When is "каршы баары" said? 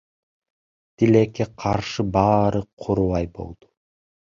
1.65-2.65